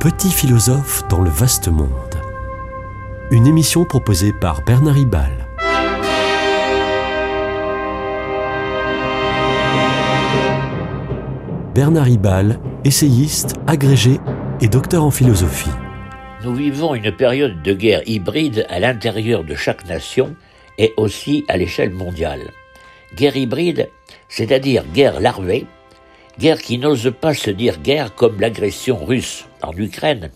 Petit 0.00 0.30
philosophe 0.30 1.06
dans 1.10 1.20
le 1.20 1.28
vaste 1.28 1.68
monde. 1.68 1.92
Une 3.30 3.46
émission 3.46 3.84
proposée 3.84 4.32
par 4.32 4.64
Bernard 4.64 4.94
Ribal. 4.94 5.46
Bernard 11.74 12.06
Ribal, 12.06 12.58
essayiste, 12.86 13.56
agrégé 13.66 14.18
et 14.62 14.68
docteur 14.68 15.04
en 15.04 15.10
philosophie. 15.10 15.68
Nous 16.44 16.54
vivons 16.54 16.94
une 16.94 17.12
période 17.12 17.60
de 17.60 17.74
guerre 17.74 18.00
hybride 18.06 18.64
à 18.70 18.80
l'intérieur 18.80 19.44
de 19.44 19.54
chaque 19.54 19.86
nation 19.86 20.34
et 20.78 20.94
aussi 20.96 21.44
à 21.48 21.58
l'échelle 21.58 21.90
mondiale. 21.90 22.52
Guerre 23.16 23.36
hybride, 23.36 23.90
c'est-à-dire 24.30 24.82
guerre 24.94 25.20
larvée, 25.20 25.66
guerre 26.38 26.62
qui 26.62 26.78
n'ose 26.78 27.12
pas 27.20 27.34
se 27.34 27.50
dire 27.50 27.76
guerre 27.82 28.14
comme 28.14 28.40
l'agression 28.40 29.04
russe 29.04 29.44
en 29.62 29.72
Ukraine, 29.76 30.30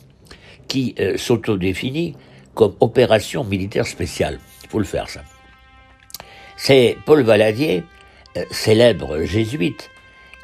qui 0.68 0.94
euh, 0.98 1.16
s'autodéfinit 1.16 2.14
comme 2.54 2.74
opération 2.80 3.44
militaire 3.44 3.86
spéciale. 3.86 4.38
Il 4.62 4.68
faut 4.68 4.78
le 4.78 4.84
faire, 4.84 5.08
ça. 5.08 5.22
C'est 6.56 6.96
Paul 7.04 7.22
Valadier, 7.22 7.82
euh, 8.36 8.44
célèbre 8.50 9.22
jésuite, 9.24 9.90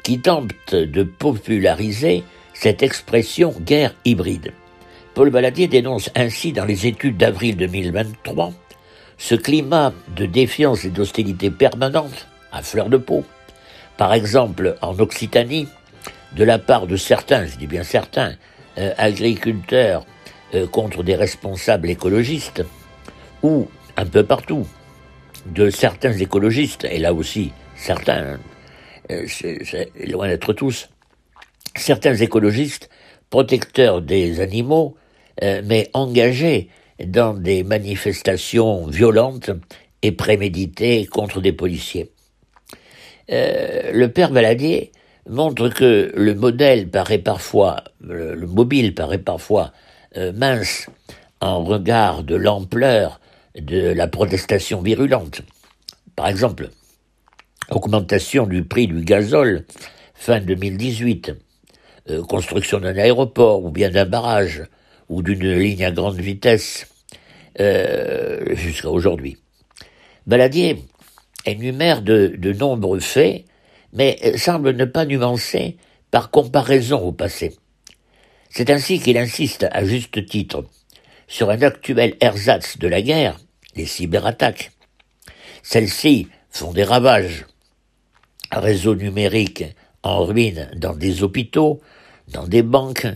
qui 0.03 0.19
tente 0.19 0.73
de 0.73 1.03
populariser 1.03 2.23
cette 2.53 2.83
expression 2.83 3.53
guerre 3.59 3.93
hybride. 4.05 4.53
Paul 5.13 5.29
Valadier 5.29 5.67
dénonce 5.67 6.09
ainsi 6.15 6.53
dans 6.53 6.65
les 6.65 6.87
études 6.87 7.17
d'avril 7.17 7.57
2023 7.57 8.53
ce 9.17 9.35
climat 9.35 9.93
de 10.15 10.25
défiance 10.25 10.83
et 10.83 10.89
d'hostilité 10.89 11.51
permanente 11.51 12.27
à 12.51 12.63
fleur 12.63 12.89
de 12.89 12.97
peau. 12.97 13.23
Par 13.95 14.13
exemple, 14.13 14.77
en 14.81 14.99
Occitanie, 14.99 15.67
de 16.35 16.43
la 16.43 16.57
part 16.57 16.87
de 16.87 16.95
certains, 16.95 17.45
je 17.45 17.55
dis 17.57 17.67
bien 17.67 17.83
certains, 17.83 18.33
euh, 18.77 18.93
agriculteurs 18.97 20.05
euh, 20.53 20.65
contre 20.65 21.03
des 21.03 21.15
responsables 21.15 21.89
écologistes, 21.89 22.63
ou 23.43 23.67
un 23.97 24.05
peu 24.05 24.23
partout, 24.23 24.65
de 25.45 25.69
certains 25.69 26.13
écologistes, 26.13 26.85
et 26.85 26.99
là 26.99 27.13
aussi 27.13 27.51
certains, 27.75 28.39
euh, 29.11 29.25
c'est 29.27 29.89
loin 30.07 30.27
d'être 30.27 30.53
tous, 30.53 30.89
certains 31.75 32.15
écologistes 32.15 32.89
protecteurs 33.29 34.01
des 34.01 34.39
animaux, 34.41 34.95
mais 35.41 35.89
engagés 35.93 36.67
dans 37.03 37.33
des 37.33 37.63
manifestations 37.63 38.85
violentes 38.87 39.49
et 40.01 40.11
préméditées 40.11 41.05
contre 41.07 41.39
des 41.39 41.53
policiers. 41.53 42.11
le 43.29 44.07
père 44.07 44.33
Valadier 44.33 44.91
montre 45.29 45.69
que 45.69 46.11
le 46.15 46.33
modèle 46.33 46.89
paraît 46.89 47.19
parfois, 47.19 47.83
le, 48.01 48.35
mobile 48.47 48.95
paraît 48.95 49.19
parfois 49.19 49.71
euh, 50.17 50.31
mince 50.33 50.87
en 51.39 51.63
regard 51.63 52.23
de 52.23 52.35
l'ampleur 52.35 53.19
de 53.59 53.91
la 53.91 54.07
protestation 54.07 54.81
virulente. 54.81 55.41
Par 56.15 56.27
exemple, 56.27 56.69
augmentation 57.69 58.47
du 58.47 58.63
prix 58.63 58.87
du 58.87 59.01
gazole 59.03 59.65
fin 60.13 60.39
2018, 60.39 61.33
euh, 62.09 62.23
construction 62.23 62.79
d'un 62.79 62.97
aéroport 62.97 63.63
ou 63.63 63.71
bien 63.71 63.89
d'un 63.89 64.05
barrage 64.05 64.63
ou 65.09 65.21
d'une 65.21 65.53
ligne 65.53 65.85
à 65.85 65.91
grande 65.91 66.19
vitesse 66.19 66.87
euh, 67.59 68.55
jusqu'à 68.55 68.89
aujourd'hui. 68.89 69.37
Baladier 70.27 70.83
énumère 71.45 72.01
de, 72.01 72.35
de 72.37 72.53
nombreux 72.53 72.99
faits 72.99 73.45
mais 73.93 74.17
euh, 74.23 74.37
semble 74.37 74.75
ne 74.75 74.85
pas 74.85 75.05
nuancer 75.05 75.77
par 76.11 76.31
comparaison 76.31 76.99
au 76.99 77.11
passé. 77.11 77.55
C'est 78.49 78.69
ainsi 78.69 78.99
qu'il 78.99 79.17
insiste 79.17 79.65
à 79.71 79.85
juste 79.85 80.25
titre 80.25 80.65
sur 81.27 81.49
un 81.49 81.61
actuel 81.61 82.15
ersatz 82.19 82.77
de 82.77 82.87
la 82.87 83.01
guerre, 83.01 83.37
les 83.75 83.85
cyberattaques. 83.85 84.71
Celles-ci 85.63 86.27
font 86.49 86.73
des 86.73 86.83
ravages. 86.83 87.45
Un 88.51 88.59
réseau 88.59 88.95
numérique 88.95 89.63
en 90.03 90.25
ruine 90.25 90.69
dans 90.75 90.95
des 90.95 91.23
hôpitaux, 91.23 91.79
dans 92.27 92.47
des 92.47 92.63
banques, 92.63 93.07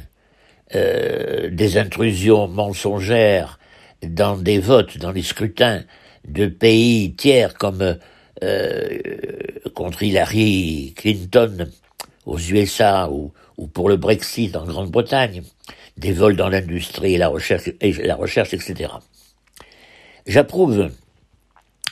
euh, 0.74 1.50
des 1.50 1.78
intrusions 1.78 2.47
mensongères 2.47 3.59
dans 4.02 4.38
des 4.38 4.59
votes, 4.59 4.97
dans 4.97 5.12
les 5.12 5.24
scrutins 5.24 5.84
de 6.28 6.47
pays 6.47 7.14
tiers 7.16 7.56
comme 7.56 7.81
euh, 7.81 7.96
contre 9.73 10.03
Hillary 10.03 10.94
Clinton 10.96 11.69
aux 12.25 12.40
USA 12.40 13.09
ou, 13.09 13.31
ou 13.57 13.68
pour 13.68 13.90
le 13.90 13.97
Brexit 13.97 14.56
en 14.56 14.66
Grande-Bretagne, 14.66 15.44
des 15.97 16.12
vols 16.12 16.35
dans 16.35 16.50
l'industrie 16.50 17.18
la 17.18 17.29
recherche, 17.29 17.69
la 17.81 18.16
recherche, 18.16 18.53
etc. 18.53 18.94
J'approuve, 20.28 20.90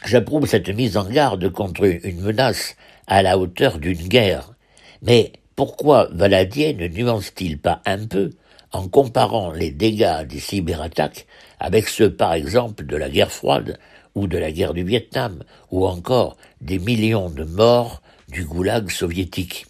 j'approuve 0.06 0.48
cette 0.48 0.70
mise 0.70 0.98
en 0.98 1.06
garde 1.06 1.50
contre 1.50 1.86
une 1.86 2.22
menace 2.22 2.76
à 3.08 3.22
la 3.22 3.38
hauteur 3.38 3.80
d'une 3.80 4.08
guerre. 4.08 4.54
Mais 5.02 5.34
pourquoi 5.56 6.10
Valadier 6.12 6.74
ne 6.74 6.88
nuance-t-il 6.88 7.60
pas 7.60 7.82
un 7.86 8.06
peu 8.06 8.32
en 8.72 8.88
comparant 8.88 9.52
les 9.52 9.72
dégâts 9.72 10.26
des 10.26 10.40
cyberattaques 10.40 11.28
avec 11.60 11.88
ceux, 11.88 12.14
par 12.14 12.34
exemple, 12.34 12.86
de 12.86 12.98
la 12.98 13.10
guerre 13.10 13.32
froide 13.32 13.78
ou 14.16 14.28
de 14.28 14.38
la 14.38 14.52
guerre 14.52 14.74
du 14.74 14.84
Vietnam, 14.84 15.44
ou 15.72 15.86
encore 15.86 16.38
des 16.62 16.80
millions 16.80 17.30
de 17.30 17.44
morts 17.44 18.02
du 18.30 18.46
goulag 18.46 18.90
soviétique. 18.90 19.66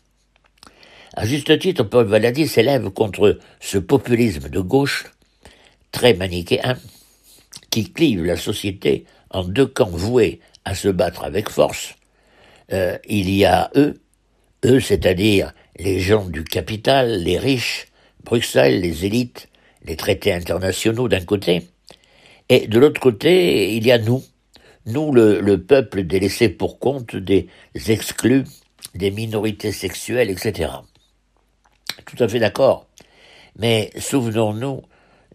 À 1.16 1.26
juste 1.26 1.58
titre, 1.60 1.84
Paul 1.84 2.06
Valadi 2.06 2.48
s'élève 2.48 2.90
contre 2.90 3.40
ce 3.60 3.78
populisme 3.78 4.50
de 4.50 4.60
gauche, 4.60 5.06
très 5.92 6.14
manichéen, 6.14 6.78
qui 7.70 7.92
clive 7.92 8.26
la 8.26 8.38
société 8.38 9.06
en 9.30 9.44
deux 9.44 9.68
camps 9.68 9.90
voués 9.90 10.40
à 10.66 10.76
se 10.76 10.88
battre 10.88 11.24
avec 11.24 11.50
force. 11.50 11.96
Euh, 12.72 12.98
il 13.08 13.30
y 13.30 13.46
a 13.46 13.70
eux, 13.76 14.02
eux, 14.66 14.80
c'est-à-dire 14.80 15.54
les 15.78 16.00
gens 16.00 16.26
du 16.26 16.44
capital, 16.44 17.24
les 17.24 17.38
riches, 17.38 17.88
Bruxelles, 18.24 18.80
les 18.82 19.06
élites, 19.06 19.50
les 19.86 19.98
traités 19.98 20.34
internationaux 20.34 21.08
d'un 21.08 21.26
côté, 21.26 21.68
et 22.50 22.68
de 22.68 22.80
l'autre 22.80 23.00
côté, 23.00 23.76
il 23.76 23.86
y 23.86 23.92
a 23.92 23.98
nous, 23.98 24.24
nous, 24.86 25.14
le, 25.14 25.58
peuple 25.58 26.04
délaissé 26.04 26.50
pour 26.50 26.80
compte 26.80 27.16
des 27.16 27.48
exclus, 27.88 28.44
des 28.96 29.12
minorités 29.12 29.72
sexuelles, 29.72 30.30
etc. 30.30 30.72
Tout 32.06 32.22
à 32.24 32.28
fait 32.28 32.40
d'accord. 32.40 32.88
Mais 33.58 33.92
souvenons-nous 33.98 34.82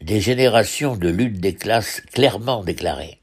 des 0.03 0.21
générations 0.21 0.97
de 0.97 1.09
lutte 1.09 1.41
des 1.41 1.55
classes 1.55 2.03
clairement 2.13 2.63
déclarées. 2.63 3.19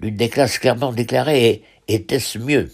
Lutte 0.00 0.16
des 0.16 0.28
classes 0.28 0.58
clairement 0.58 0.92
déclarées, 0.92 1.62
était-ce 1.88 2.38
mieux? 2.38 2.70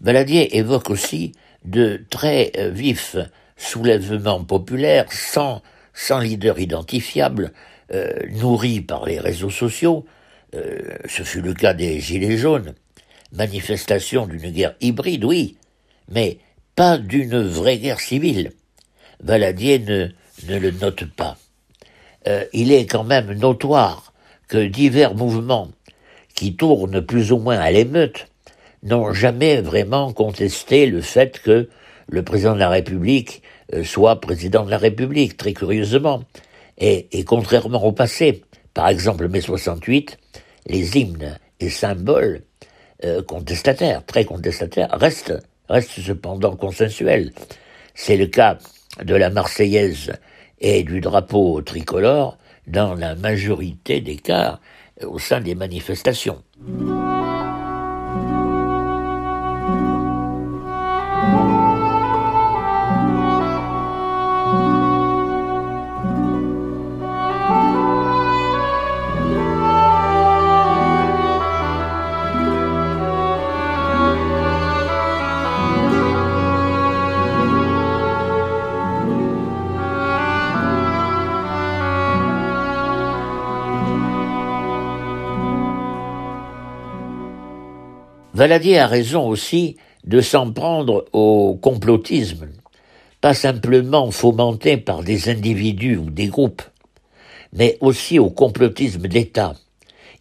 Valadier 0.00 0.56
évoque 0.56 0.90
aussi 0.90 1.32
de 1.64 2.04
très 2.10 2.52
euh, 2.56 2.70
vifs 2.70 3.16
soulèvements 3.56 4.44
populaires 4.44 5.12
sans, 5.12 5.62
sans 5.92 6.20
leader 6.20 6.58
identifiable, 6.58 7.52
euh, 7.92 8.12
nourris 8.30 8.80
par 8.80 9.04
les 9.04 9.18
réseaux 9.18 9.50
sociaux, 9.50 10.06
euh, 10.54 10.78
ce 11.06 11.22
fut 11.22 11.40
le 11.40 11.54
cas 11.54 11.74
des 11.74 12.00
Gilets 12.00 12.36
jaunes. 12.36 12.74
Manifestation 13.32 14.26
d'une 14.26 14.50
guerre 14.50 14.74
hybride, 14.80 15.24
oui, 15.24 15.56
mais 16.10 16.38
pas 16.74 16.98
d'une 16.98 17.40
vraie 17.42 17.78
guerre 17.78 18.00
civile. 18.00 18.52
Valadier 19.22 19.78
ne, 19.78 20.08
le 20.48 20.70
note 20.72 21.04
pas. 21.04 21.36
Euh, 22.26 22.44
il 22.52 22.72
est 22.72 22.86
quand 22.86 23.04
même 23.04 23.32
notoire 23.32 24.12
que 24.48 24.66
divers 24.66 25.14
mouvements 25.14 25.68
qui 26.34 26.56
tournent 26.56 27.00
plus 27.00 27.32
ou 27.32 27.38
moins 27.38 27.58
à 27.58 27.70
l'émeute 27.70 28.26
n'ont 28.82 29.12
jamais 29.12 29.60
vraiment 29.60 30.12
contesté 30.12 30.86
le 30.86 31.02
fait 31.02 31.38
que 31.40 31.68
le 32.08 32.22
président 32.24 32.54
de 32.54 32.58
la 32.58 32.70
République 32.70 33.42
euh, 33.74 33.84
soit 33.84 34.20
président 34.20 34.64
de 34.64 34.70
la 34.70 34.78
République, 34.78 35.36
très 35.36 35.52
curieusement. 35.52 36.24
Et, 36.78 37.08
et 37.12 37.24
contrairement 37.24 37.84
au 37.84 37.92
passé, 37.92 38.42
par 38.74 38.88
exemple 38.88 39.28
mai 39.28 39.40
68, 39.40 40.18
les 40.70 40.96
hymnes 40.96 41.38
et 41.58 41.68
symboles 41.68 42.42
euh, 43.04 43.22
contestataires, 43.22 44.04
très 44.06 44.24
contestataires, 44.24 44.90
restent, 44.92 45.34
restent 45.68 46.00
cependant 46.00 46.56
consensuels. 46.56 47.32
C'est 47.94 48.16
le 48.16 48.26
cas 48.26 48.58
de 49.02 49.14
la 49.14 49.30
Marseillaise 49.30 50.12
et 50.60 50.82
du 50.84 51.00
drapeau 51.00 51.60
tricolore 51.62 52.38
dans 52.66 52.94
la 52.94 53.14
majorité 53.14 54.00
des 54.00 54.16
cas 54.16 54.60
au 55.02 55.18
sein 55.18 55.40
des 55.40 55.54
manifestations. 55.54 56.42
Valadier 88.40 88.78
a 88.78 88.86
raison 88.86 89.28
aussi 89.28 89.76
de 90.04 90.22
s'en 90.22 90.50
prendre 90.50 91.04
au 91.12 91.58
complotisme, 91.60 92.48
pas 93.20 93.34
simplement 93.34 94.10
fomenté 94.10 94.78
par 94.78 95.02
des 95.02 95.28
individus 95.28 95.98
ou 95.98 96.08
des 96.08 96.28
groupes, 96.28 96.62
mais 97.52 97.76
aussi 97.82 98.18
au 98.18 98.30
complotisme 98.30 99.08
d'État, 99.08 99.56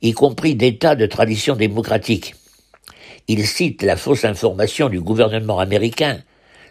y 0.01 0.12
compris 0.12 0.56
d'États 0.56 0.98
de 0.98 1.06
tradition 1.06 1.56
démocratique. 1.56 2.36
Il 3.30 3.48
cite 3.48 3.83
la 3.83 3.95
fausse 3.95 4.25
information 4.25 4.89
du 4.89 5.00
gouvernement 5.00 5.60
américain, 5.60 6.19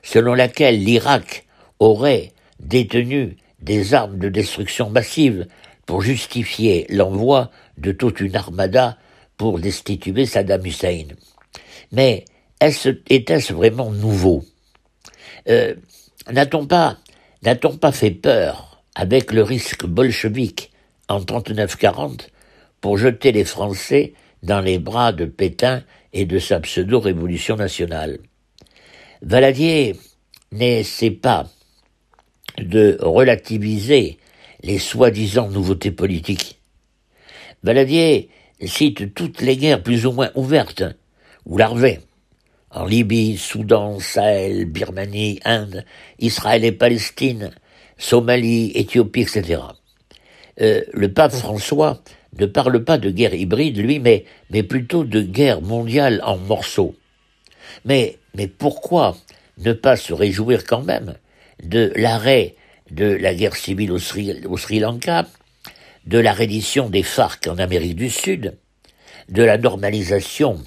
selon 0.03 0.35
laquelle 0.35 0.85
l'Irak 0.85 1.47
aurait 1.79 2.33
détenu 2.61 3.39
des 3.63 3.95
armes 3.95 4.19
de 4.19 4.29
destruction 4.29 4.91
massive 4.91 5.47
pour 5.87 6.03
justifier 6.03 6.85
l'envoi 6.91 7.51
de 7.79 7.93
toute 7.93 8.21
une 8.21 8.37
armada 8.37 8.99
pour 9.39 9.59
destituer 9.59 10.27
Saddam 10.27 10.67
Hussein. 10.67 11.07
Mais 11.93 12.25
était-ce 12.61 13.53
vraiment 13.53 13.91
nouveau? 13.91 14.45
Euh, 15.49 15.75
N'a-t-on 16.31 16.67
pas, 16.67 16.99
n'a-t-on 17.43 17.79
pas 17.79 17.93
fait 17.93 18.11
peur 18.11 18.83
avec 18.95 19.33
le 19.33 19.43
risque 19.43 19.87
bolchevique 19.87 20.71
en 21.09 21.21
39-40 21.21 22.29
pour 22.83 22.99
jeter 22.99 23.33
les 23.33 23.45
Français 23.45 24.13
dans 24.43 24.61
les 24.61 24.79
bras 24.79 25.13
de 25.13 25.25
Pétain 25.25 25.85
et 26.13 26.27
de 26.27 26.39
sa 26.39 26.61
pseudo-révolution 26.61 27.57
nationale? 27.57 28.19
Valadier 29.23 29.97
n'essaie 30.53 31.11
pas 31.11 31.49
de 32.59 32.99
relativiser 33.01 34.19
les 34.63 34.79
soi-disant 34.79 35.49
nouveautés 35.49 35.93
politiques. 35.93 36.59
Valadier 37.63 38.29
cite 38.61 39.15
toutes 39.15 39.41
les 39.41 39.57
guerres 39.57 39.83
plus 39.83 40.05
ou 40.05 40.13
moins 40.13 40.31
ouvertes, 40.35 40.85
ou 41.49 41.57
larvées, 41.57 42.01
en 42.71 42.85
Libye, 42.85 43.39
Soudan, 43.39 43.99
Sahel, 43.99 44.67
Birmanie, 44.67 45.41
Inde, 45.45 45.85
Israël 46.19 46.65
et 46.65 46.73
Palestine, 46.73 47.51
Somalie, 47.97 48.71
Éthiopie, 48.75 49.23
etc. 49.23 49.63
Euh, 50.61 50.83
le 50.93 51.13
pape 51.13 51.33
François 51.33 52.03
ne 52.39 52.47
parle 52.47 52.85
pas 52.85 52.99
de 52.99 53.11
guerre 53.11 53.35
hybride, 53.35 53.79
lui, 53.79 53.99
mais, 53.99 54.25
mais 54.51 54.63
plutôt 54.63 55.05
de 55.05 55.23
guerre 55.23 55.63
mondiale 55.63 56.21
en 56.25 56.37
morceaux. 56.37 56.95
Mais, 57.85 58.19
mais 58.35 58.47
pourquoi 58.47 59.17
ne 59.59 59.73
pas 59.73 59.97
se 59.97 60.13
réjouir 60.13 60.65
quand 60.65 60.83
même 60.83 61.15
de 61.63 61.93
l'arrêt 61.97 62.55
de 62.91 63.07
la 63.07 63.35
guerre 63.35 63.57
civile 63.57 63.93
au 63.93 63.99
Sri 63.99 64.79
Lanka, 64.79 65.27
de 66.07 66.19
la 66.19 66.33
reddition 66.33 66.89
des 66.89 67.03
FARC 67.03 67.47
en 67.49 67.59
Amérique 67.59 67.97
du 67.97 68.09
Sud, 68.09 68.57
de 69.29 69.43
la 69.43 69.59
normalisation 69.59 70.63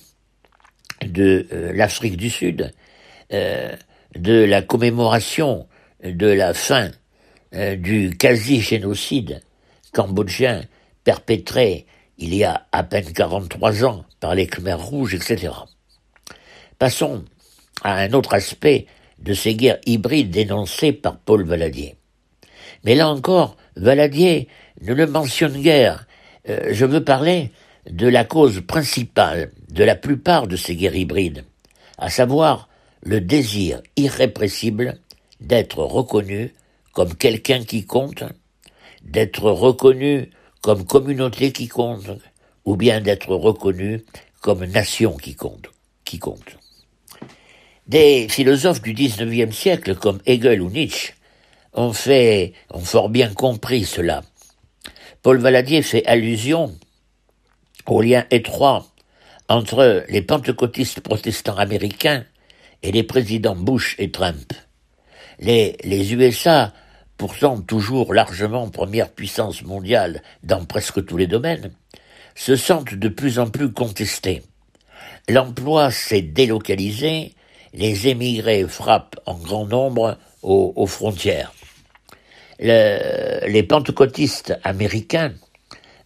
de 1.06 1.48
euh, 1.52 1.74
l'Afrique 1.74 2.18
du 2.18 2.30
Sud, 2.30 2.72
euh, 3.34 3.76
de 4.16 4.44
la 4.44 4.62
commémoration 4.62 5.68
de 6.04 6.28
la 6.28 6.54
fin 6.54 6.92
euh, 7.54 7.76
du 7.76 8.16
quasi-génocide 8.18 9.42
cambodgien 9.94 10.64
perpétré 11.04 11.86
il 12.18 12.36
y 12.36 12.44
a 12.44 12.68
à 12.72 12.84
peine 12.84 13.12
43 13.12 13.86
ans 13.86 14.06
par 14.20 14.36
les 14.36 14.48
Khmers 14.48 14.80
rouges, 14.80 15.16
etc. 15.16 15.54
Passons 16.78 17.26
à 17.84 17.96
un 17.96 18.14
autre 18.14 18.34
aspect 18.34 18.86
de 19.20 19.34
ces 19.34 19.56
guerres 19.56 19.80
hybrides 19.86 20.30
dénoncées 20.30 20.94
par 20.94 21.18
Paul 21.18 21.44
Valadier. 21.44 21.96
Mais 22.84 22.96
là 22.96 23.10
encore, 23.10 23.58
Valadier 23.76 24.48
ne 24.82 24.94
le 24.94 25.08
mentionne 25.08 25.62
guère. 25.62 26.06
Je 26.48 26.86
veux 26.86 27.04
parler 27.04 27.52
de 27.90 28.08
la 28.08 28.24
cause 28.24 28.62
principale 28.62 29.52
de 29.72 29.84
la 29.84 29.96
plupart 29.96 30.48
de 30.48 30.56
ces 30.56 30.76
guerres 30.76 30.96
hybrides, 30.96 31.46
à 31.98 32.10
savoir 32.10 32.70
le 33.02 33.22
désir 33.22 33.82
irrépressible 33.96 35.00
d'être 35.40 35.80
reconnu 35.80 36.54
comme 36.92 37.16
quelqu'un 37.16 37.64
qui 37.64 37.86
compte, 37.86 38.24
d'être 39.02 39.50
reconnu 39.50 40.30
comme 40.62 40.86
communauté 40.86 41.52
qui 41.52 41.68
compte, 41.68 42.12
ou 42.66 42.76
bien 42.76 43.02
d'être 43.02 43.34
reconnu 43.34 44.04
comme 44.42 44.66
nation 44.66 45.18
qui 45.18 45.36
compte. 45.36 45.70
Des 47.88 48.28
philosophes 48.30 48.82
du 48.82 48.94
XIXe 48.94 49.56
siècle 49.56 49.96
comme 49.96 50.22
Hegel 50.26 50.62
ou 50.62 50.70
Nietzsche 50.70 51.14
ont 51.74 51.94
ont 52.74 52.80
fort 52.80 53.10
bien 53.10 53.34
compris 53.34 53.86
cela. 53.86 54.24
Paul 55.22 55.40
Valadier 55.40 55.82
fait 55.82 56.06
allusion 56.06 56.78
au 57.88 58.02
lien 58.02 58.26
étroit 58.30 58.91
entre 59.52 60.06
les 60.08 60.22
pentecôtistes 60.22 61.02
protestants 61.02 61.58
américains 61.58 62.24
et 62.84 62.92
les 62.92 63.04
présidents 63.04 63.56
Bush 63.56 63.96
et 64.00 64.10
Trump. 64.10 64.54
Les, 65.40 65.76
USA, 66.14 66.74
pourtant 67.18 67.60
toujours 67.60 68.14
largement 68.14 68.70
première 68.70 69.10
puissance 69.10 69.64
mondiale 69.64 70.24
dans 70.44 70.64
presque 70.64 71.06
tous 71.06 71.18
les 71.18 71.28
domaines, 71.28 71.72
se 72.34 72.56
sentent 72.56 72.96
de 72.96 73.10
plus 73.10 73.40
en 73.40 73.50
plus 73.50 73.74
contestés. 73.74 74.42
L'emploi 75.28 75.92
s'est 75.92 76.22
délocalisé, 76.22 77.36
les 77.74 78.08
émigrés 78.08 78.66
frappent 78.68 79.20
en 79.26 79.36
grand 79.36 79.66
nombre 79.66 80.18
aux 80.44 80.88
frontières 80.88 81.52
les 82.62 83.64
pentecôtistes 83.64 84.58
américains, 84.64 85.34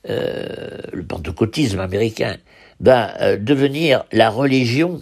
le 0.07 1.03
pentecôtisme 1.03 1.79
américain, 1.79 2.37
va 2.79 3.19
euh, 3.21 3.37
devenir 3.37 4.05
la 4.11 4.29
religion 4.29 5.01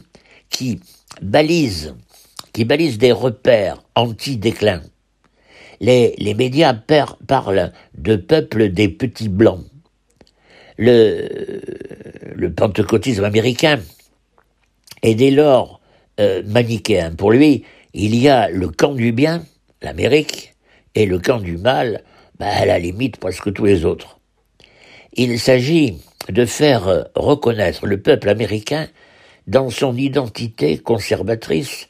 qui 0.49 0.79
balise, 1.21 1.95
des 2.53 3.11
repères 3.11 3.81
anti-déclin. 3.95 4.81
Les, 5.79 6.15
les 6.17 6.33
médias 6.33 6.73
parlent 6.73 7.71
de 7.97 8.15
peuple 8.15 8.69
des 8.69 8.89
petits 8.89 9.29
blancs. 9.29 9.65
Le, 10.77 11.61
le 12.35 12.53
pentecôtisme 12.53 13.23
américain 13.23 13.79
est 15.01 15.15
dès 15.15 15.31
lors 15.31 15.81
euh, 16.19 16.41
manichéen. 16.45 17.15
Pour 17.15 17.31
lui, 17.31 17.63
il 17.93 18.15
y 18.15 18.29
a 18.29 18.49
le 18.49 18.69
camp 18.69 18.93
du 18.93 19.11
bien, 19.11 19.43
l'Amérique, 19.81 20.53
et 20.95 21.05
le 21.05 21.19
camp 21.19 21.39
du 21.39 21.57
mal, 21.57 22.03
bah, 22.39 22.47
à 22.47 22.65
la 22.65 22.79
limite 22.79 23.17
presque 23.17 23.51
tous 23.53 23.65
les 23.65 23.85
autres. 23.85 24.19
Il 25.15 25.39
s'agit 25.39 25.97
de 26.29 26.45
faire 26.45 27.05
reconnaître 27.15 27.85
le 27.85 28.01
peuple 28.01 28.29
américain 28.29 28.87
dans 29.45 29.69
son 29.69 29.95
identité 29.95 30.77
conservatrice 30.77 31.87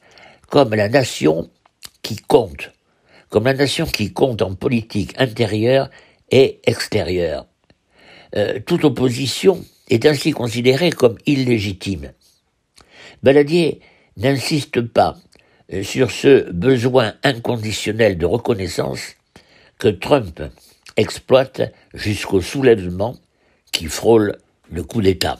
comme 0.49 0.75
la 0.75 0.89
nation 0.89 1.49
qui 2.01 2.17
compte, 2.17 2.71
comme 3.29 3.45
la 3.45 3.53
nation 3.53 3.85
qui 3.85 4.11
compte 4.11 4.41
en 4.41 4.55
politique 4.55 5.13
intérieure 5.17 5.89
et 6.31 6.59
extérieure. 6.65 7.45
Euh, 8.35 8.59
toute 8.65 8.83
opposition 8.83 9.63
est 9.89 10.05
ainsi 10.05 10.31
considérée 10.31 10.91
comme 10.91 11.17
illégitime. 11.25 12.11
Baladier 13.21 13.79
n'insiste 14.17 14.81
pas 14.81 15.15
sur 15.81 16.11
ce 16.11 16.51
besoin 16.51 17.13
inconditionnel 17.23 18.17
de 18.17 18.25
reconnaissance 18.25 19.15
que 19.79 19.87
Trump 19.87 20.41
exploite 20.97 21.61
jusqu'au 21.93 22.41
soulèvement 22.41 23.15
qui 23.71 23.85
frôle 23.85 24.37
le 24.71 24.83
coup 24.83 25.01
d'État. 25.01 25.39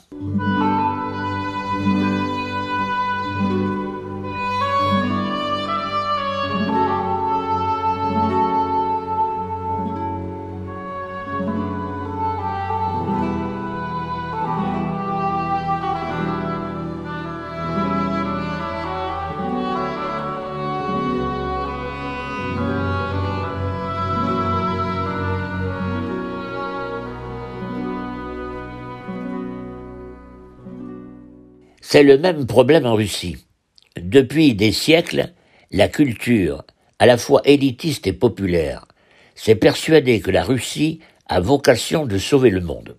C'est 31.94 32.02
le 32.02 32.18
même 32.18 32.48
problème 32.48 32.88
en 32.88 32.96
Russie. 32.96 33.38
Depuis 34.02 34.56
des 34.56 34.72
siècles, 34.72 35.32
la 35.70 35.88
culture, 35.88 36.64
à 36.98 37.06
la 37.06 37.20
fois 37.20 37.44
élitiste 37.46 38.08
et 38.08 38.14
populaire, 38.14 38.88
s'est 39.36 39.54
persuadée 39.54 40.20
que 40.20 40.32
la 40.32 40.44
Russie 40.44 41.02
a 41.28 41.40
vocation 41.40 42.08
de 42.08 42.18
sauver 42.18 42.50
le 42.50 42.62
monde. 42.62 42.98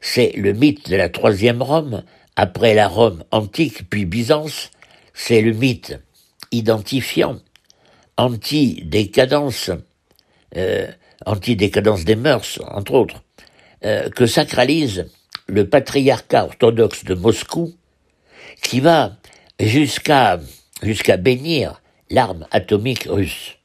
C'est 0.00 0.32
le 0.34 0.54
mythe 0.54 0.88
de 0.88 0.96
la 0.96 1.10
troisième 1.10 1.60
Rome, 1.60 2.04
après 2.36 2.72
la 2.72 2.88
Rome 2.88 3.22
antique 3.32 3.86
puis 3.90 4.06
Byzance, 4.06 4.70
c'est 5.12 5.42
le 5.42 5.52
mythe 5.52 6.00
identifiant, 6.52 7.38
anti-décadence, 8.16 9.70
euh, 10.56 10.90
anti-décadence 11.26 12.06
des 12.06 12.16
mœurs, 12.16 12.62
entre 12.66 12.94
autres, 12.94 13.22
euh, 13.84 14.08
que 14.08 14.24
sacralise 14.24 15.04
le 15.48 15.68
patriarcat 15.68 16.46
orthodoxe 16.46 17.04
de 17.04 17.12
Moscou 17.12 17.74
qui 18.62 18.80
va 18.80 19.16
jusqu'à 19.60 20.38
bénir 21.18 21.80
l'arme 22.10 22.46
atomique 22.50 23.06
russe. 23.08 23.56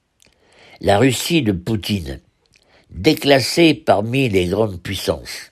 La 0.79 0.97
Russie 0.97 1.41
de 1.41 1.51
Poutine, 1.51 2.19
déclassée 2.89 3.73
parmi 3.73 4.29
les 4.29 4.47
grandes 4.47 4.81
puissances, 4.81 5.51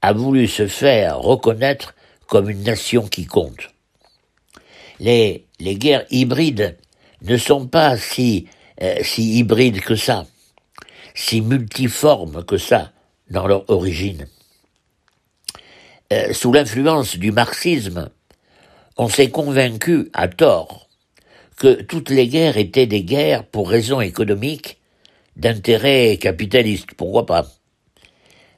a 0.00 0.12
voulu 0.12 0.46
se 0.46 0.66
faire 0.66 1.18
reconnaître 1.18 1.94
comme 2.26 2.48
une 2.48 2.62
nation 2.62 3.06
qui 3.08 3.26
compte. 3.26 3.70
Les, 5.00 5.46
guerres 5.60 6.06
hybrides 6.10 6.78
ne 7.22 7.36
sont 7.36 7.66
pas 7.66 7.96
si, 7.96 8.46
euh, 8.80 8.96
si 9.02 9.38
hybrides 9.38 9.80
que 9.80 9.96
ça, 9.96 10.26
si 11.14 11.40
multiformes 11.40 12.44
que 12.44 12.56
ça 12.56 12.92
dans 13.30 13.46
leur 13.46 13.68
origine. 13.68 14.26
Euh, 16.12 16.32
sous 16.32 16.52
l'influence 16.52 17.16
du 17.16 17.32
marxisme, 17.32 18.10
on 19.02 19.08
s'est 19.08 19.30
convaincu 19.30 20.10
à 20.12 20.28
tort 20.28 20.88
que 21.56 21.82
toutes 21.82 22.08
les 22.08 22.28
guerres 22.28 22.56
étaient 22.56 22.86
des 22.86 23.02
guerres 23.02 23.44
pour 23.44 23.68
raisons 23.68 24.00
économiques, 24.00 24.78
d'intérêt 25.34 26.18
capitaliste, 26.18 26.94
pourquoi 26.96 27.26
pas? 27.26 27.48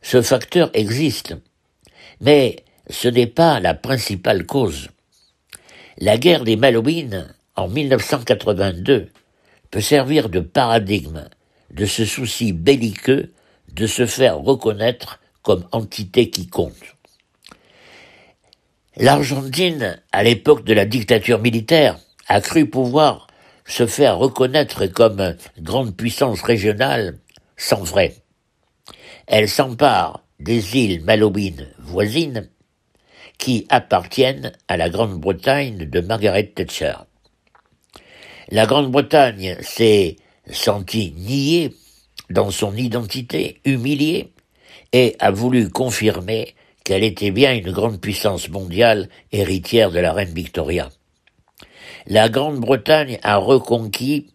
Ce 0.02 0.20
facteur 0.20 0.68
existe, 0.74 1.34
mais 2.20 2.56
ce 2.90 3.08
n'est 3.08 3.26
pas 3.26 3.58
la 3.58 3.72
principale 3.72 4.44
cause. 4.44 4.90
La 5.96 6.18
guerre 6.18 6.44
des 6.44 6.56
Malouines, 6.56 7.34
en 7.56 7.68
1982, 7.68 9.08
peut 9.70 9.80
servir 9.80 10.28
de 10.28 10.40
paradigme 10.40 11.26
de 11.70 11.86
ce 11.86 12.04
souci 12.04 12.52
belliqueux 12.52 13.32
de 13.72 13.86
se 13.86 14.04
faire 14.04 14.40
reconnaître 14.40 15.20
comme 15.40 15.66
entité 15.72 16.28
qui 16.28 16.48
compte. 16.48 16.93
L'Argentine, 18.96 20.00
à 20.12 20.22
l'époque 20.22 20.64
de 20.64 20.72
la 20.72 20.84
dictature 20.84 21.40
militaire, 21.40 21.98
a 22.28 22.40
cru 22.40 22.66
pouvoir 22.66 23.26
se 23.66 23.86
faire 23.86 24.18
reconnaître 24.18 24.86
comme 24.86 25.34
grande 25.58 25.96
puissance 25.96 26.42
régionale 26.42 27.18
sans 27.56 27.82
vrai. 27.82 28.14
Elle 29.26 29.48
s'empare 29.48 30.22
des 30.38 30.76
îles 30.76 31.02
Malobines 31.02 31.68
voisines 31.78 32.48
qui 33.38 33.66
appartiennent 33.68 34.52
à 34.68 34.76
la 34.76 34.88
Grande-Bretagne 34.88 35.86
de 35.86 36.00
Margaret 36.00 36.52
Thatcher. 36.54 36.94
La 38.50 38.66
Grande-Bretagne 38.66 39.56
s'est 39.60 40.16
sentie 40.48 41.14
niée 41.16 41.74
dans 42.30 42.52
son 42.52 42.76
identité, 42.76 43.60
humiliée, 43.64 44.32
et 44.92 45.16
a 45.18 45.32
voulu 45.32 45.70
confirmer 45.70 46.54
qu'elle 46.84 47.02
était 47.02 47.30
bien 47.30 47.54
une 47.54 47.72
grande 47.72 48.00
puissance 48.00 48.48
mondiale 48.50 49.08
héritière 49.32 49.90
de 49.90 49.98
la 49.98 50.12
reine 50.12 50.34
Victoria. 50.34 50.90
La 52.06 52.28
Grande-Bretagne 52.28 53.18
a 53.22 53.36
reconquis 53.36 54.28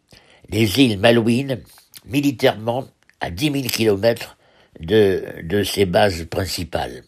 les 0.49 0.79
îles 0.79 0.99
Malouines 0.99 1.61
militairement 2.05 2.85
à 3.21 3.29
dix 3.29 3.51
mille 3.51 3.71
kilomètres 3.71 4.37
de, 4.79 5.23
de 5.43 5.63
ses 5.63 5.85
bases 5.85 6.25
principales. 6.25 7.03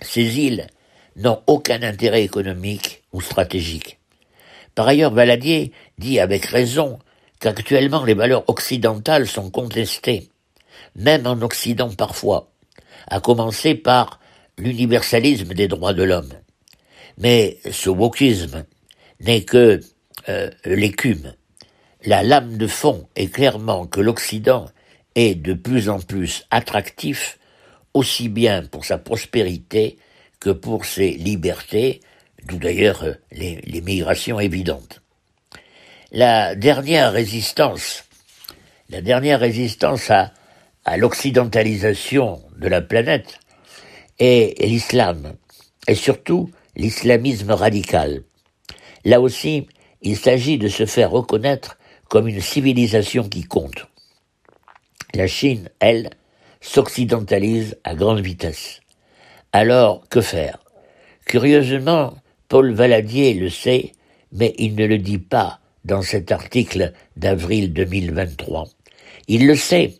Ces 0.00 0.38
îles 0.38 0.66
n'ont 1.16 1.42
aucun 1.48 1.82
intérêt 1.82 2.22
économique 2.22 3.02
ou 3.12 3.20
stratégique. 3.20 3.98
Par 4.76 4.86
ailleurs, 4.86 5.12
Valadier 5.12 5.72
dit 5.98 6.20
avec 6.20 6.44
raison 6.46 7.00
qu'actuellement 7.40 8.04
les 8.04 8.14
valeurs 8.14 8.48
occidentales 8.48 9.26
sont 9.26 9.50
contestées, 9.50 10.28
même 10.94 11.26
en 11.26 11.42
Occident 11.42 11.90
parfois, 11.90 12.52
à 13.10 13.20
commencer 13.20 13.74
par 13.74 14.20
l'universalisme 14.56 15.52
des 15.54 15.68
droits 15.68 15.92
de 15.92 16.02
l'homme. 16.02 16.32
Mais 17.18 17.58
ce 17.70 17.90
wokisme 17.90 18.64
n'est 19.20 19.42
que 19.42 19.80
euh, 20.28 20.50
l'écume. 20.64 21.34
La 22.04 22.22
lame 22.22 22.56
de 22.56 22.66
fond 22.66 23.08
est 23.16 23.32
clairement 23.32 23.86
que 23.86 24.00
l'Occident 24.00 24.66
est 25.14 25.34
de 25.34 25.52
plus 25.52 25.88
en 25.88 26.00
plus 26.00 26.46
attractif, 26.50 27.38
aussi 27.92 28.28
bien 28.28 28.62
pour 28.62 28.84
sa 28.84 28.96
prospérité 28.96 29.98
que 30.38 30.50
pour 30.50 30.86
ses 30.86 31.10
libertés, 31.10 32.00
d'où 32.46 32.56
d'ailleurs 32.56 33.02
euh, 33.02 33.14
les, 33.32 33.60
les 33.64 33.80
migrations 33.80 34.40
évidentes. 34.40 35.02
La 36.12 36.54
dernière 36.54 37.12
résistance, 37.12 38.04
la 38.88 39.00
dernière 39.00 39.40
résistance 39.40 40.10
à, 40.10 40.32
à 40.84 40.96
l'occidentalisation 40.96 42.42
de 42.58 42.68
la 42.68 42.80
planète, 42.80 43.38
et 44.18 44.54
l'islam, 44.60 45.34
et 45.88 45.94
surtout 45.94 46.50
l'islamisme 46.76 47.52
radical. 47.52 48.22
Là 49.04 49.20
aussi, 49.20 49.66
il 50.02 50.16
s'agit 50.16 50.58
de 50.58 50.68
se 50.68 50.86
faire 50.86 51.10
reconnaître 51.10 51.78
comme 52.08 52.28
une 52.28 52.40
civilisation 52.40 53.28
qui 53.28 53.44
compte. 53.44 53.86
La 55.14 55.26
Chine, 55.26 55.70
elle, 55.80 56.10
s'occidentalise 56.60 57.78
à 57.84 57.94
grande 57.94 58.20
vitesse. 58.20 58.80
Alors, 59.52 60.06
que 60.08 60.20
faire? 60.20 60.58
Curieusement, 61.24 62.14
Paul 62.48 62.72
Valadier 62.72 63.34
le 63.34 63.48
sait, 63.48 63.92
mais 64.32 64.54
il 64.58 64.74
ne 64.74 64.86
le 64.86 64.98
dit 64.98 65.18
pas 65.18 65.60
dans 65.84 66.02
cet 66.02 66.30
article 66.30 66.92
d'avril 67.16 67.72
2023. 67.72 68.68
Il 69.28 69.46
le 69.46 69.54
sait, 69.54 69.99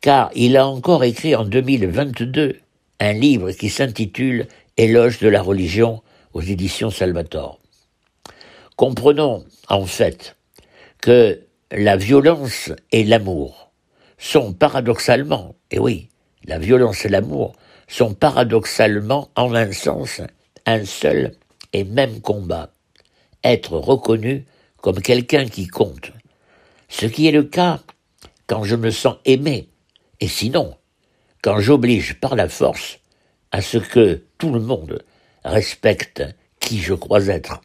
car 0.00 0.30
il 0.34 0.56
a 0.56 0.66
encore 0.66 1.04
écrit 1.04 1.34
en 1.34 1.44
2022 1.44 2.58
un 3.00 3.12
livre 3.12 3.50
qui 3.52 3.68
s'intitule 3.68 4.46
Éloge 4.76 5.20
de 5.20 5.28
la 5.28 5.42
religion 5.42 6.02
aux 6.32 6.42
éditions 6.42 6.90
Salvatore. 6.90 7.58
Comprenons, 8.76 9.44
en 9.68 9.86
fait, 9.86 10.36
que 11.00 11.40
la 11.72 11.96
violence 11.96 12.72
et 12.92 13.04
l'amour 13.04 13.70
sont 14.18 14.52
paradoxalement, 14.52 15.54
et 15.70 15.78
oui, 15.78 16.08
la 16.44 16.58
violence 16.58 17.04
et 17.04 17.08
l'amour 17.08 17.54
sont 17.88 18.14
paradoxalement, 18.14 19.30
en 19.34 19.54
un 19.54 19.72
sens, 19.72 20.20
un 20.66 20.84
seul 20.84 21.32
et 21.72 21.84
même 21.84 22.20
combat. 22.20 22.70
Être 23.44 23.78
reconnu 23.78 24.44
comme 24.82 25.00
quelqu'un 25.00 25.46
qui 25.46 25.66
compte. 25.66 26.12
Ce 26.88 27.06
qui 27.06 27.26
est 27.26 27.32
le 27.32 27.44
cas 27.44 27.80
quand 28.46 28.64
je 28.64 28.76
me 28.76 28.90
sens 28.90 29.16
aimé, 29.24 29.68
et 30.20 30.28
sinon, 30.28 30.76
quand 31.42 31.58
j'oblige 31.60 32.14
par 32.20 32.36
la 32.36 32.48
force 32.48 32.98
à 33.52 33.60
ce 33.60 33.78
que 33.78 34.22
tout 34.38 34.52
le 34.52 34.60
monde 34.60 35.04
respecte 35.44 36.22
qui 36.60 36.80
je 36.80 36.94
crois 36.94 37.26
être. 37.26 37.60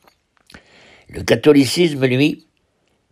Le 1.10 1.24
catholicisme, 1.24 2.06
lui, 2.06 2.48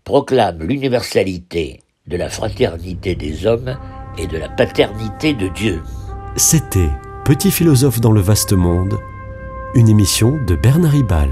proclame 0.03 0.63
l'universalité 0.63 1.81
de 2.07 2.17
la 2.17 2.29
fraternité 2.29 3.15
des 3.15 3.45
hommes 3.45 3.77
et 4.17 4.27
de 4.27 4.37
la 4.37 4.49
paternité 4.49 5.33
de 5.33 5.47
Dieu. 5.49 5.81
C'était 6.35 6.89
Petit 7.29 7.51
philosophe 7.51 8.01
dans 8.01 8.11
le 8.11 8.21
vaste 8.21 8.53
monde, 8.53 8.99
une 9.75 9.87
émission 9.87 10.43
de 10.47 10.55
Bernard 10.55 10.93
Ribal. 10.93 11.29